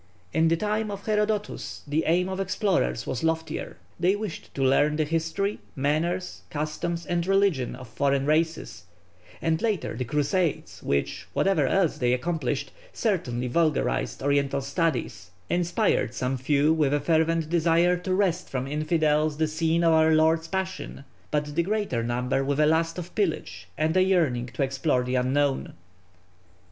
In 0.33 0.47
the 0.47 0.57
time 0.57 0.89
of 0.89 1.05
Herodotus 1.05 1.83
the 1.85 2.05
aim 2.07 2.27
of 2.27 2.39
explorers 2.39 3.05
was 3.05 3.23
loftier: 3.23 3.77
they 3.99 4.15
wished 4.15 4.51
to 4.55 4.63
learn 4.63 4.95
the 4.95 5.03
history, 5.03 5.59
manners, 5.75 6.41
customs, 6.49 7.05
and 7.05 7.27
religion 7.27 7.75
of 7.75 7.87
foreign 7.87 8.25
races; 8.25 8.85
and 9.43 9.61
later, 9.61 9.95
the 9.95 10.03
Crusades, 10.03 10.81
which, 10.81 11.27
whatever 11.33 11.67
else 11.67 11.99
they 11.99 12.13
accomplished, 12.13 12.71
certainly 12.91 13.47
vulgarized 13.47 14.23
oriental 14.23 14.61
studies, 14.61 15.29
inspired 15.51 16.15
some 16.15 16.35
few 16.35 16.73
with 16.73 16.95
a 16.95 16.99
fervent 16.99 17.47
desire 17.51 17.95
to 17.97 18.11
wrest 18.15 18.49
from 18.49 18.65
infidels 18.65 19.37
the 19.37 19.45
scene 19.47 19.83
of 19.83 19.93
our 19.93 20.15
Lord's 20.15 20.47
Passion, 20.47 21.03
but 21.29 21.53
the 21.53 21.61
greater 21.61 22.01
number 22.01 22.43
with 22.43 22.59
a 22.59 22.65
lust 22.65 22.97
of 22.97 23.13
pillage 23.13 23.67
and 23.77 23.95
a 23.95 24.01
yearning 24.01 24.47
to 24.55 24.63
explore 24.63 25.03
the 25.03 25.13
unknown. 25.13 25.73